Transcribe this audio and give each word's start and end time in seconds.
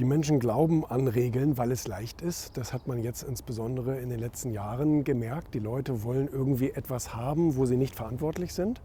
Die 0.00 0.06
Menschen 0.06 0.40
glauben 0.40 0.86
an 0.86 1.08
Regeln, 1.08 1.58
weil 1.58 1.70
es 1.72 1.86
leicht 1.86 2.22
ist. 2.22 2.56
Das 2.56 2.72
hat 2.72 2.86
man 2.86 3.02
jetzt 3.02 3.22
insbesondere 3.22 3.98
in 3.98 4.08
den 4.08 4.18
letzten 4.18 4.50
Jahren 4.50 5.04
gemerkt. 5.04 5.52
Die 5.52 5.58
Leute 5.58 6.04
wollen 6.04 6.26
irgendwie 6.26 6.70
etwas 6.70 7.14
haben, 7.14 7.54
wo 7.56 7.66
sie 7.66 7.76
nicht 7.76 7.94
verantwortlich 7.94 8.54
sind. 8.54 8.80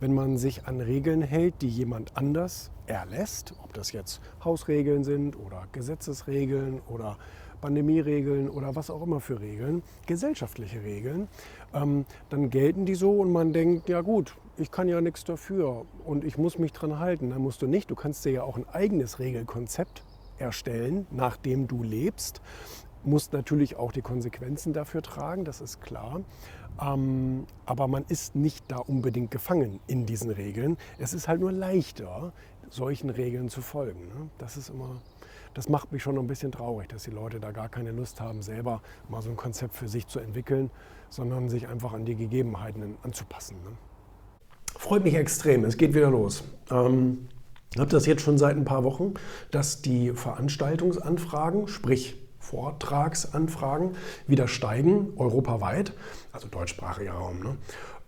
Wenn 0.00 0.14
man 0.14 0.38
sich 0.38 0.66
an 0.66 0.80
Regeln 0.80 1.20
hält, 1.20 1.60
die 1.60 1.68
jemand 1.68 2.16
anders 2.16 2.70
erlässt, 2.86 3.52
ob 3.62 3.74
das 3.74 3.92
jetzt 3.92 4.22
Hausregeln 4.42 5.04
sind 5.04 5.36
oder 5.38 5.64
Gesetzesregeln 5.72 6.80
oder 6.88 7.18
Pandemieregeln 7.60 8.48
oder 8.48 8.74
was 8.74 8.88
auch 8.88 9.02
immer 9.02 9.20
für 9.20 9.40
Regeln, 9.40 9.82
gesellschaftliche 10.06 10.82
Regeln, 10.82 11.28
ähm, 11.74 12.06
dann 12.30 12.48
gelten 12.48 12.86
die 12.86 12.94
so 12.94 13.20
und 13.20 13.30
man 13.30 13.52
denkt, 13.52 13.90
ja 13.90 14.00
gut, 14.00 14.34
ich 14.56 14.70
kann 14.70 14.88
ja 14.88 15.02
nichts 15.02 15.24
dafür 15.24 15.84
und 16.06 16.24
ich 16.24 16.38
muss 16.38 16.58
mich 16.58 16.72
dran 16.72 16.98
halten. 16.98 17.28
Dann 17.28 17.42
musst 17.42 17.60
du 17.60 17.66
nicht, 17.66 17.90
du 17.90 17.94
kannst 17.94 18.24
dir 18.24 18.32
ja 18.32 18.42
auch 18.44 18.56
ein 18.56 18.66
eigenes 18.70 19.18
Regelkonzept 19.18 20.02
erstellen, 20.38 21.06
nach 21.10 21.36
dem 21.36 21.66
du 21.66 21.82
lebst. 21.82 22.40
Musst 23.04 23.32
natürlich 23.32 23.76
auch 23.76 23.92
die 23.92 24.02
Konsequenzen 24.02 24.72
dafür 24.72 25.02
tragen, 25.02 25.44
das 25.44 25.60
ist 25.60 25.80
klar. 25.80 26.22
Ähm, 26.80 27.46
aber 27.66 27.86
man 27.86 28.04
ist 28.08 28.34
nicht 28.34 28.64
da 28.68 28.78
unbedingt 28.78 29.30
gefangen 29.30 29.80
in 29.86 30.06
diesen 30.06 30.30
Regeln. 30.30 30.76
Es 30.98 31.14
ist 31.14 31.28
halt 31.28 31.40
nur 31.40 31.52
leichter, 31.52 32.32
solchen 32.70 33.10
Regeln 33.10 33.48
zu 33.48 33.62
folgen. 33.62 34.08
Ne? 34.08 34.30
Das 34.38 34.56
ist 34.56 34.70
immer, 34.70 35.00
das 35.54 35.68
macht 35.68 35.92
mich 35.92 36.02
schon 36.02 36.18
ein 36.18 36.26
bisschen 36.26 36.50
traurig, 36.50 36.88
dass 36.88 37.04
die 37.04 37.10
Leute 37.10 37.38
da 37.38 37.52
gar 37.52 37.68
keine 37.68 37.92
Lust 37.92 38.20
haben, 38.20 38.42
selber 38.42 38.82
mal 39.08 39.22
so 39.22 39.30
ein 39.30 39.36
Konzept 39.36 39.74
für 39.74 39.88
sich 39.88 40.06
zu 40.06 40.18
entwickeln, 40.18 40.70
sondern 41.10 41.48
sich 41.48 41.68
einfach 41.68 41.92
an 41.92 42.04
die 42.04 42.16
Gegebenheiten 42.16 42.96
anzupassen. 43.02 43.56
Ne? 43.62 43.70
Freut 44.76 45.04
mich 45.04 45.14
extrem, 45.14 45.64
es 45.64 45.76
geht 45.76 45.94
wieder 45.94 46.10
los. 46.10 46.42
Ähm, 46.70 47.28
ich 47.74 47.80
habe 47.80 47.90
das 47.90 48.06
jetzt 48.06 48.22
schon 48.22 48.38
seit 48.38 48.56
ein 48.56 48.64
paar 48.64 48.84
Wochen, 48.84 49.14
dass 49.50 49.82
die 49.82 50.12
Veranstaltungsanfragen, 50.12 51.66
sprich 51.66 52.16
Vortragsanfragen, 52.38 53.96
wieder 54.28 54.46
steigen, 54.46 55.08
europaweit, 55.16 55.92
also 56.32 56.46
deutschsprachiger 56.46 57.12
Raum. 57.12 57.40
Ne? 57.40 57.56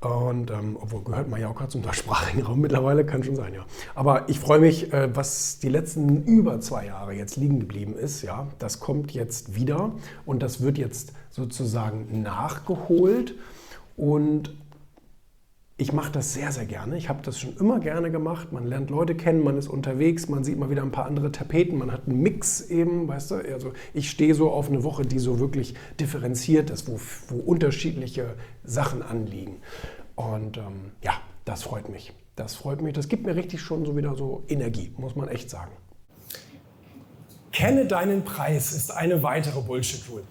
Und 0.09 0.51
ähm, 0.51 0.77
obwohl 0.81 1.03
gehört 1.03 1.29
Mallorca 1.29 1.69
zum 1.69 1.83
deutschsprachigen 1.83 2.43
Raum 2.43 2.61
mittlerweile, 2.61 3.05
kann 3.05 3.25
schon 3.25 3.35
sein, 3.35 3.55
ja. 3.55 3.65
Aber 3.95 4.29
ich 4.29 4.39
freue 4.39 4.61
mich, 4.61 4.93
äh, 4.93 5.09
was 5.17 5.59
die 5.59 5.71
letzten 5.71 6.23
über 6.25 6.61
zwei 6.61 6.87
Jahre 6.87 7.15
jetzt 7.15 7.37
liegen 7.37 7.59
geblieben 7.59 7.97
ist, 7.97 8.23
ja, 8.23 8.47
das 8.59 8.79
kommt 8.79 9.13
jetzt 9.13 9.57
wieder 9.57 9.93
und 10.27 10.43
das 10.43 10.61
wird 10.61 10.79
jetzt 10.79 11.13
sozusagen 11.31 12.23
nachgeholt. 12.23 13.35
Und 13.97 14.55
ich 15.79 15.93
mache 15.93 16.11
das 16.11 16.33
sehr, 16.33 16.53
sehr 16.53 16.65
gerne. 16.65 16.97
Ich 16.97 17.11
habe 17.11 17.21
das 17.23 17.39
schon 17.39 17.55
immer 17.59 17.81
gerne 17.81 18.11
gemacht. 18.11 18.51
Man 18.51 18.67
lernt 18.67 18.89
Leute 18.89 19.15
kennen, 19.15 19.45
man 19.45 19.59
ist 19.59 19.69
unterwegs, 19.69 20.27
man 20.29 20.43
sieht 20.43 20.59
mal 20.59 20.71
wieder 20.71 20.83
ein 20.83 20.91
paar 20.91 21.05
andere 21.05 21.31
Tapeten, 21.33 21.77
man 21.77 21.93
hat 21.93 22.07
einen 22.07 22.23
Mix 22.23 22.63
eben, 22.63 23.07
weißt 23.09 23.33
du. 23.33 23.35
Also 23.37 23.73
ich 23.93 24.09
stehe 24.09 24.35
so 24.35 24.51
auf 24.51 24.69
eine 24.71 24.85
Woche, 24.85 25.03
die 25.03 25.19
so 25.19 25.39
wirklich 25.39 25.75
differenziert 26.01 26.71
ist, 26.71 26.89
wo, 26.89 26.99
wo 27.29 27.41
unterschiedliche 27.41 28.37
Sachen 28.65 29.03
anliegen. 29.03 29.57
Und 30.15 30.57
ähm, 30.57 30.93
ja, 31.03 31.13
das 31.45 31.63
freut 31.63 31.91
mich. 31.91 32.15
Das 32.37 32.55
freut 32.55 32.81
mich. 32.81 32.95
Das 32.95 33.09
gibt 33.09 33.27
mir 33.27 33.37
richtig 33.37 33.61
schon 33.61 33.85
so 33.85 33.97
wieder 33.99 34.15
so 34.17 34.45
Energie, 34.49 34.95
muss 34.97 35.15
man 35.15 35.29
echt 35.29 35.51
sagen. 35.51 35.73
Kenne 37.53 37.87
deinen 37.87 38.25
Preis 38.25 38.73
ist 38.73 38.91
eine 38.91 39.23
weitere 39.23 39.61
Bullshit-Rule. 39.61 40.25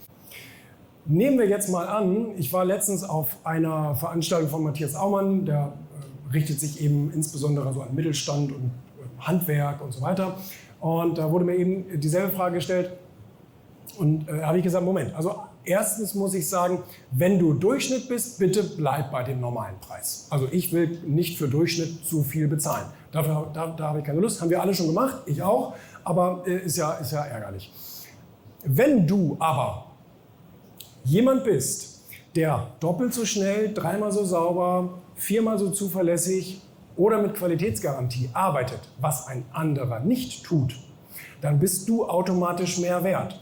Nehmen 1.08 1.38
wir 1.38 1.48
jetzt 1.48 1.70
mal 1.70 1.88
an, 1.88 2.32
ich 2.36 2.52
war 2.52 2.66
letztens 2.66 3.04
auf 3.04 3.38
einer 3.44 3.94
Veranstaltung 3.94 4.50
von 4.50 4.64
Matthias 4.64 4.96
Aumann, 4.96 5.46
der 5.46 5.74
äh, 6.30 6.34
richtet 6.34 6.60
sich 6.60 6.82
eben 6.82 7.12
insbesondere 7.14 7.72
so 7.74 7.82
an 7.82 7.94
Mittelstand 7.94 8.52
und 8.52 8.66
äh, 8.66 9.20
Handwerk 9.20 9.84
und 9.84 9.94
so 9.94 10.02
weiter. 10.02 10.36
Und 10.80 11.20
da 11.20 11.32
wurde 11.32 11.46
mir 11.46 11.58
eben 11.58 12.00
dieselbe 12.00 12.32
Frage 12.32 12.56
gestellt. 12.56 12.92
Und 14.00 14.28
äh, 14.28 14.42
habe 14.42 14.58
ich 14.58 14.64
gesagt, 14.64 14.84
Moment, 14.84 15.14
also 15.14 15.36
erstens 15.64 16.16
muss 16.16 16.34
ich 16.34 16.50
sagen, 16.50 16.82
wenn 17.12 17.38
du 17.38 17.54
Durchschnitt 17.54 18.10
bist, 18.10 18.40
bitte 18.40 18.64
bleib 18.64 19.12
bei 19.12 19.22
dem 19.22 19.40
normalen 19.40 19.80
Preis. 19.82 20.26
Also 20.32 20.48
ich 20.52 20.74
will 20.74 21.00
nicht 21.06 21.38
für 21.38 21.48
Durchschnitt 21.48 22.04
zu 22.04 22.24
viel 22.24 22.48
bezahlen. 22.48 22.88
Dafür, 23.12 23.52
da, 23.54 23.68
da 23.68 23.90
habe 23.90 24.00
ich 24.00 24.06
keine 24.06 24.22
Lust, 24.22 24.42
haben 24.42 24.50
wir 24.50 24.60
alle 24.60 24.74
schon 24.74 24.88
gemacht, 24.88 25.22
ich 25.28 25.44
auch, 25.44 25.76
aber 26.04 26.44
äh, 26.48 26.66
ist, 26.66 26.78
ja, 26.78 26.94
ist 26.94 27.12
ja 27.12 27.24
ärgerlich. 27.24 27.72
Wenn 28.64 29.06
du 29.06 29.38
aber 29.40 29.95
jemand 31.06 31.44
bist, 31.44 32.04
der 32.36 32.72
doppelt 32.80 33.14
so 33.14 33.26
schnell, 33.26 33.74
dreimal 33.74 34.12
so 34.12 34.26
sauber, 34.26 35.02
viermal 35.16 35.60
so 35.60 35.70
zuverlässig 35.70 36.62
oder 36.98 37.22
mit 37.22 37.36
Qualitätsgarantie 37.36 38.30
arbeitet, 38.34 38.80
was 39.00 39.28
ein 39.28 39.46
anderer 39.54 40.00
nicht 40.00 40.44
tut, 40.44 40.76
dann 41.42 41.60
bist 41.60 41.88
du 41.88 42.06
automatisch 42.06 42.80
mehr 42.80 43.04
wert. 43.04 43.40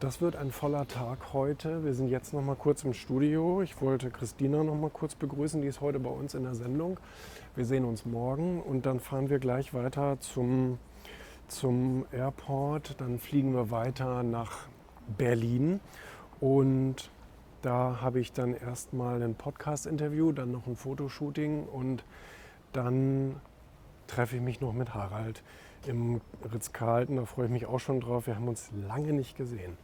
Das 0.00 0.20
wird 0.20 0.36
ein 0.36 0.50
voller 0.50 0.86
Tag 0.86 1.32
heute. 1.32 1.82
Wir 1.82 1.94
sind 1.94 2.08
jetzt 2.08 2.34
noch 2.34 2.42
mal 2.42 2.56
kurz 2.56 2.84
im 2.84 2.92
Studio. 2.92 3.62
Ich 3.62 3.80
wollte 3.80 4.10
Christina 4.10 4.62
noch 4.62 4.74
mal 4.74 4.90
kurz 4.90 5.14
begrüßen, 5.14 5.62
die 5.62 5.68
ist 5.68 5.80
heute 5.80 5.98
bei 5.98 6.10
uns 6.10 6.34
in 6.34 6.42
der 6.42 6.54
Sendung. 6.54 7.00
Wir 7.56 7.64
sehen 7.64 7.86
uns 7.86 8.04
morgen 8.04 8.60
und 8.60 8.84
dann 8.84 9.00
fahren 9.00 9.30
wir 9.30 9.38
gleich 9.38 9.72
weiter 9.72 10.20
zum 10.20 10.78
zum 11.48 12.06
Airport, 12.12 13.00
dann 13.00 13.18
fliegen 13.18 13.54
wir 13.54 13.70
weiter 13.70 14.22
nach 14.22 14.68
Berlin 15.16 15.80
und 16.40 17.10
da 17.62 18.00
habe 18.00 18.20
ich 18.20 18.32
dann 18.32 18.54
erstmal 18.54 19.22
ein 19.22 19.34
Podcast-Interview, 19.34 20.32
dann 20.32 20.52
noch 20.52 20.66
ein 20.66 20.76
Fotoshooting 20.76 21.64
und 21.64 22.04
dann 22.72 23.40
treffe 24.06 24.36
ich 24.36 24.42
mich 24.42 24.60
noch 24.60 24.72
mit 24.72 24.94
Harald 24.94 25.42
im 25.86 26.20
Ritz-Carlton. 26.52 27.16
Da 27.16 27.24
freue 27.24 27.46
ich 27.46 27.52
mich 27.52 27.66
auch 27.66 27.80
schon 27.80 28.00
drauf. 28.00 28.26
Wir 28.26 28.36
haben 28.36 28.48
uns 28.48 28.70
lange 28.86 29.12
nicht 29.12 29.36
gesehen. 29.36 29.78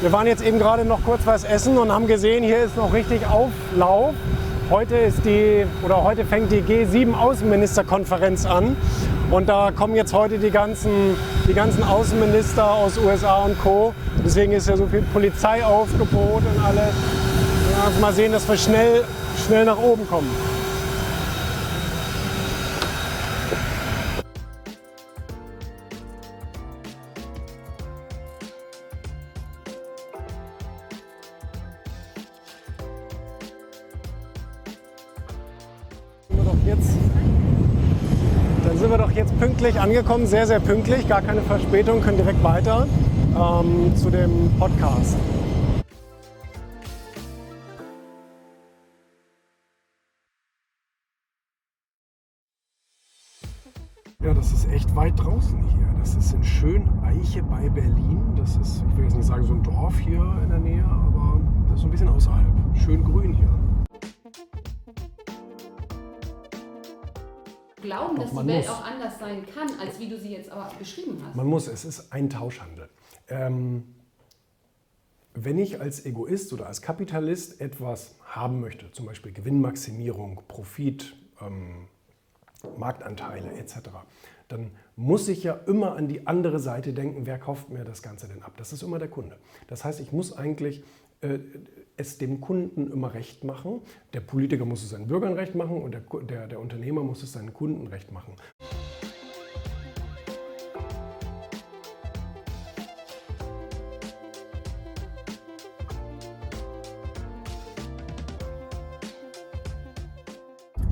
Wir 0.00 0.12
waren 0.12 0.26
jetzt 0.26 0.42
eben 0.42 0.58
gerade 0.58 0.84
noch 0.84 1.02
kurz 1.04 1.22
was 1.24 1.44
essen 1.44 1.78
und 1.78 1.92
haben 1.92 2.06
gesehen, 2.06 2.44
hier 2.44 2.64
ist 2.64 2.76
noch 2.76 2.92
richtig 2.92 3.26
Auflauf. 3.26 4.14
Heute 4.70 4.96
ist 4.96 5.24
die 5.24 5.64
oder 5.82 6.02
heute 6.02 6.24
fängt 6.24 6.50
die 6.50 6.62
G7 6.62 7.14
Außenministerkonferenz 7.14 8.44
an 8.44 8.76
und 9.30 9.48
da 9.48 9.70
kommen 9.70 9.94
jetzt 9.94 10.12
heute 10.12 10.38
die 10.38 10.50
ganzen, 10.50 11.16
die 11.48 11.54
ganzen 11.54 11.82
Außenminister 11.82 12.70
aus 12.70 12.98
USA 12.98 13.44
und 13.44 13.58
Co. 13.62 13.94
Deswegen 14.24 14.52
ist 14.52 14.68
ja 14.68 14.76
so 14.76 14.86
viel 14.86 15.02
Polizeiaufgebot 15.12 16.42
und 16.42 16.64
alles. 16.64 16.94
Ja, 17.72 18.00
mal 18.00 18.12
sehen, 18.12 18.32
dass 18.32 18.48
wir 18.48 18.56
schnell, 18.56 19.04
schnell 19.46 19.64
nach 19.64 19.78
oben 19.78 20.08
kommen. 20.08 20.30
Pünktlich 39.64 39.78
angekommen, 39.78 40.26
sehr, 40.26 40.46
sehr 40.46 40.60
pünktlich, 40.60 41.06
gar 41.06 41.20
keine 41.20 41.42
Verspätung, 41.42 42.00
können 42.00 42.16
direkt 42.16 42.42
weiter 42.42 42.86
ähm, 43.36 43.94
zu 43.94 44.10
dem 44.10 44.50
Podcast. 44.58 45.16
Ja, 54.22 54.32
das 54.32 54.52
ist 54.52 54.66
echt 54.72 54.96
weit 54.96 55.12
draußen 55.18 55.62
hier. 55.62 55.86
Das 55.98 56.14
ist 56.14 56.32
in 56.32 56.42
Schöneiche 56.42 57.42
bei 57.42 57.68
Berlin. 57.68 58.22
Das 58.36 58.56
ist, 58.56 58.82
ich 58.90 58.96
will 58.96 59.04
jetzt 59.04 59.16
nicht 59.16 59.26
sagen 59.26 59.44
so 59.44 59.52
ein 59.52 59.62
Dorf 59.62 59.98
hier 59.98 60.22
in 60.42 60.48
der 60.48 60.58
Nähe, 60.58 60.84
aber 60.84 61.40
das 61.68 61.76
ist 61.76 61.80
so 61.82 61.86
ein 61.88 61.90
bisschen 61.90 62.08
außerhalb. 62.08 62.46
Schön 62.82 63.04
grün 63.04 63.33
glauben, 67.84 68.16
Doch, 68.16 68.24
dass 68.24 68.32
die 68.32 68.46
Welt 68.48 68.66
muss. 68.66 68.68
auch 68.68 68.84
anders 68.84 69.18
sein 69.18 69.46
kann, 69.54 69.68
als 69.78 69.98
wie 70.00 70.08
du 70.08 70.18
sie 70.18 70.32
jetzt 70.32 70.50
aber 70.50 70.70
beschrieben 70.78 71.22
hast. 71.24 71.36
Man 71.36 71.46
muss, 71.46 71.68
es 71.68 71.84
ist 71.84 72.12
ein 72.12 72.28
Tauschhandel. 72.28 72.88
Ähm, 73.28 73.94
wenn 75.34 75.58
ich 75.58 75.80
als 75.80 76.04
Egoist 76.06 76.52
oder 76.52 76.66
als 76.66 76.80
Kapitalist 76.82 77.60
etwas 77.60 78.16
haben 78.24 78.60
möchte, 78.60 78.90
zum 78.92 79.06
Beispiel 79.06 79.32
Gewinnmaximierung, 79.32 80.42
Profit, 80.48 81.16
ähm, 81.40 81.88
Marktanteile 82.78 83.52
etc., 83.52 83.80
dann 84.48 84.72
muss 84.94 85.28
ich 85.28 85.42
ja 85.42 85.54
immer 85.66 85.96
an 85.96 86.06
die 86.06 86.26
andere 86.26 86.58
Seite 86.58 86.92
denken, 86.92 87.26
wer 87.26 87.38
kauft 87.38 87.70
mir 87.70 87.84
das 87.84 88.02
Ganze 88.02 88.28
denn 88.28 88.42
ab? 88.42 88.52
Das 88.58 88.72
ist 88.72 88.82
immer 88.82 88.98
der 88.98 89.08
Kunde. 89.08 89.38
Das 89.68 89.84
heißt, 89.84 90.00
ich 90.00 90.12
muss 90.12 90.36
eigentlich 90.36 90.84
es 91.96 92.18
dem 92.18 92.40
Kunden 92.40 92.90
immer 92.90 93.14
recht 93.14 93.44
machen. 93.44 93.80
Der 94.12 94.20
Politiker 94.20 94.64
muss 94.64 94.82
es 94.82 94.90
seinen 94.90 95.06
Bürgern 95.06 95.34
recht 95.34 95.54
machen 95.54 95.80
und 95.80 95.92
der, 95.92 96.02
der, 96.22 96.48
der 96.48 96.60
Unternehmer 96.60 97.02
muss 97.02 97.22
es 97.22 97.32
seinen 97.32 97.52
Kunden 97.52 97.86
recht 97.86 98.10
machen. 98.10 98.34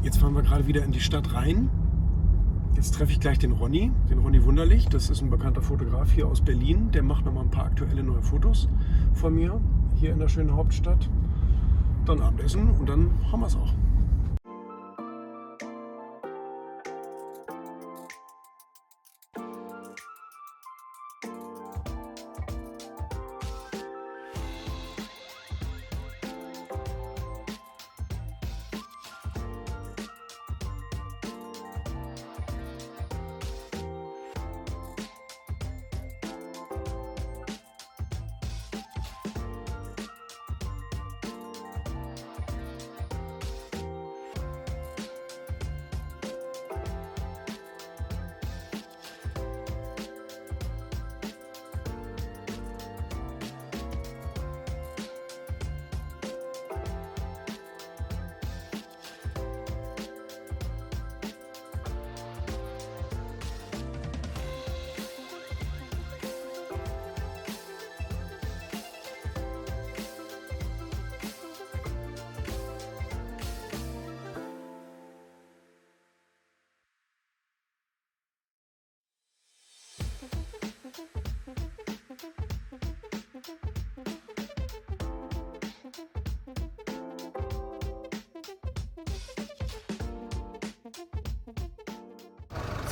Jetzt 0.02 0.19
fahren 0.19 0.34
wir 0.34 0.43
gerade 0.43 0.67
wieder 0.67 0.84
in 0.84 0.93
die 0.93 1.00
Stadt 1.00 1.34
rein. 1.34 1.70
Jetzt 2.76 2.94
treffe 2.94 3.12
ich 3.12 3.20
gleich 3.20 3.38
den 3.38 3.52
Ronny, 3.52 3.93
den 4.11 4.19
Ronny 4.19 4.44
Wunderlich. 4.44 4.88
Das 4.88 5.11
ist 5.11 5.20
ein 5.20 5.31
bekannter 5.31 5.62
Fotograf 5.62 6.11
hier 6.12 6.26
aus 6.26 6.40
Berlin. 6.40 6.90
Der 6.90 7.02
macht 7.02 7.25
nochmal 7.25 7.44
ein 7.44 7.50
paar 7.50 7.67
aktuelle 7.67 8.02
neue 8.02 8.23
Fotos 8.23 8.69
von 9.14 9.34
mir 9.34 9.61
hier 10.02 10.12
in 10.12 10.19
der 10.19 10.26
schönen 10.26 10.52
Hauptstadt. 10.56 11.08
Dann 12.06 12.20
Abendessen 12.20 12.70
und 12.72 12.88
dann 12.88 13.08
haben 13.31 13.38
wir 13.38 13.46
es 13.46 13.54
auch. 13.54 13.72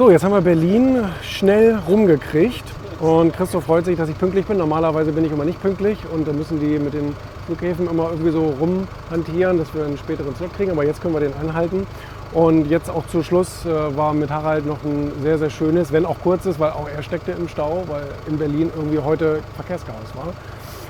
So, 0.00 0.10
jetzt 0.10 0.24
haben 0.24 0.32
wir 0.32 0.40
Berlin 0.40 1.04
schnell 1.22 1.78
rumgekriegt 1.86 2.64
und 3.00 3.36
Christoph 3.36 3.64
freut 3.64 3.84
sich, 3.84 3.98
dass 3.98 4.08
ich 4.08 4.16
pünktlich 4.16 4.46
bin. 4.46 4.56
Normalerweise 4.56 5.12
bin 5.12 5.26
ich 5.26 5.30
immer 5.30 5.44
nicht 5.44 5.60
pünktlich 5.60 5.98
und 6.10 6.26
dann 6.26 6.38
müssen 6.38 6.58
die 6.58 6.78
mit 6.78 6.94
den 6.94 7.14
Flughäfen 7.44 7.86
immer 7.86 8.08
irgendwie 8.08 8.30
so 8.30 8.54
rumhantieren, 8.58 9.58
dass 9.58 9.74
wir 9.74 9.84
einen 9.84 9.98
späteren 9.98 10.34
Slot 10.36 10.54
kriegen. 10.54 10.70
Aber 10.70 10.86
jetzt 10.86 11.02
können 11.02 11.12
wir 11.12 11.20
den 11.20 11.34
anhalten. 11.34 11.86
Und 12.32 12.70
jetzt 12.70 12.88
auch 12.88 13.06
zu 13.08 13.22
Schluss 13.22 13.66
äh, 13.66 13.94
war 13.94 14.14
mit 14.14 14.30
Harald 14.30 14.64
noch 14.64 14.82
ein 14.84 15.12
sehr, 15.20 15.36
sehr 15.36 15.50
schönes, 15.50 15.92
wenn 15.92 16.06
auch 16.06 16.16
kurzes, 16.22 16.58
weil 16.58 16.70
auch 16.70 16.88
er 16.88 17.02
steckte 17.02 17.32
im 17.32 17.46
Stau, 17.46 17.84
weil 17.86 18.04
in 18.26 18.38
Berlin 18.38 18.70
irgendwie 18.74 19.00
heute 19.00 19.40
Verkehrschaos 19.56 20.14
war. 20.14 20.32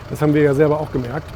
Das 0.08 0.22
haben 0.22 0.34
wir 0.34 0.42
ja 0.42 0.54
selber 0.54 0.78
auch 0.78 0.92
gemerkt. 0.92 1.26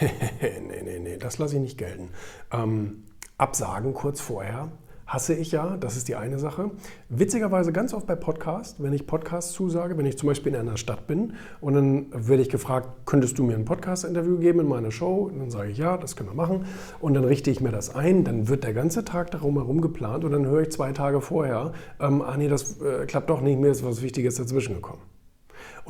nee, 0.40 0.82
nee, 0.82 0.98
nee, 0.98 1.16
das 1.16 1.38
lasse 1.38 1.56
ich 1.56 1.62
nicht 1.62 1.78
gelten. 1.78 2.08
Ähm, 2.52 3.04
Absagen 3.38 3.94
kurz 3.94 4.20
vorher 4.20 4.70
hasse 5.10 5.34
ich 5.34 5.50
ja, 5.50 5.76
das 5.76 5.96
ist 5.96 6.06
die 6.06 6.14
eine 6.14 6.38
Sache. 6.38 6.70
Witzigerweise 7.08 7.72
ganz 7.72 7.92
oft 7.92 8.06
bei 8.06 8.14
Podcasts, 8.14 8.80
wenn 8.80 8.92
ich 8.92 9.08
Podcasts 9.08 9.52
zusage, 9.52 9.98
wenn 9.98 10.06
ich 10.06 10.16
zum 10.16 10.28
Beispiel 10.28 10.54
in 10.54 10.60
einer 10.60 10.76
Stadt 10.76 11.08
bin 11.08 11.32
und 11.60 11.74
dann 11.74 12.06
werde 12.12 12.42
ich 12.42 12.48
gefragt, 12.48 13.06
könntest 13.06 13.36
du 13.36 13.42
mir 13.42 13.56
ein 13.56 13.64
Podcast-Interview 13.64 14.38
geben 14.38 14.60
in 14.60 14.68
meiner 14.68 14.92
Show? 14.92 15.28
Und 15.32 15.40
dann 15.40 15.50
sage 15.50 15.70
ich, 15.70 15.78
ja, 15.78 15.96
das 15.96 16.14
können 16.14 16.28
wir 16.28 16.36
machen. 16.36 16.64
Und 17.00 17.14
dann 17.14 17.24
richte 17.24 17.50
ich 17.50 17.60
mir 17.60 17.72
das 17.72 17.92
ein, 17.92 18.22
dann 18.22 18.46
wird 18.48 18.62
der 18.62 18.72
ganze 18.72 19.04
Tag 19.04 19.32
darum 19.32 19.56
herum 19.56 19.80
geplant 19.80 20.24
und 20.24 20.30
dann 20.30 20.46
höre 20.46 20.62
ich 20.62 20.70
zwei 20.70 20.92
Tage 20.92 21.20
vorher, 21.20 21.72
ähm, 21.98 22.22
ah 22.22 22.36
nee, 22.36 22.46
das 22.46 22.80
äh, 22.80 23.04
klappt 23.06 23.30
doch 23.30 23.40
nicht, 23.40 23.58
mir 23.58 23.72
ist 23.72 23.84
was 23.84 24.02
Wichtiges 24.02 24.36
dazwischen 24.36 24.76
gekommen. 24.76 25.02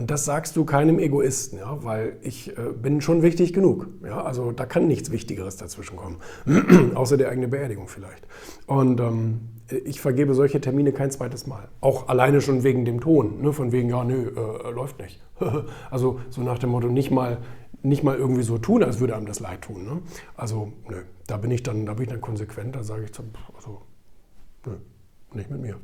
Und 0.00 0.10
das 0.10 0.24
sagst 0.24 0.56
du 0.56 0.64
keinem 0.64 0.98
Egoisten, 0.98 1.58
ja, 1.58 1.84
weil 1.84 2.16
ich 2.22 2.56
äh, 2.56 2.72
bin 2.72 3.02
schon 3.02 3.20
wichtig 3.20 3.52
genug. 3.52 3.86
Ja, 4.02 4.24
also 4.24 4.50
da 4.50 4.64
kann 4.64 4.86
nichts 4.86 5.10
Wichtigeres 5.10 5.58
dazwischen 5.58 5.98
kommen, 5.98 6.16
außer 6.94 7.18
der 7.18 7.28
eigene 7.28 7.48
Beerdigung 7.48 7.86
vielleicht. 7.86 8.26
Und 8.64 8.98
ähm, 8.98 9.40
ich 9.84 10.00
vergebe 10.00 10.32
solche 10.32 10.58
Termine 10.58 10.92
kein 10.92 11.10
zweites 11.10 11.46
Mal. 11.46 11.68
Auch 11.82 12.08
alleine 12.08 12.40
schon 12.40 12.64
wegen 12.64 12.86
dem 12.86 13.02
Ton, 13.02 13.42
ne, 13.42 13.52
von 13.52 13.72
wegen, 13.72 13.90
ja, 13.90 14.02
nö, 14.02 14.30
äh, 14.30 14.70
läuft 14.70 15.00
nicht. 15.00 15.20
also 15.90 16.18
so 16.30 16.40
nach 16.40 16.58
dem 16.58 16.70
Motto, 16.70 16.88
nicht 16.88 17.10
mal, 17.10 17.36
nicht 17.82 18.02
mal 18.02 18.16
irgendwie 18.16 18.42
so 18.42 18.56
tun, 18.56 18.82
als 18.82 19.00
würde 19.00 19.14
einem 19.14 19.26
das 19.26 19.38
leid 19.40 19.60
tun. 19.60 19.84
Ne? 19.84 20.00
Also 20.34 20.72
nö, 20.88 21.02
da 21.26 21.36
bin 21.36 21.50
ich 21.50 21.62
dann, 21.62 21.84
da 21.84 21.92
bin 21.92 22.04
ich 22.04 22.08
dann 22.08 22.22
konsequent, 22.22 22.74
da 22.74 22.82
sage 22.82 23.04
ich, 23.04 23.10
also, 23.54 23.82
nö, 24.64 24.76
nicht 25.34 25.50
mit 25.50 25.60
mir. 25.60 25.76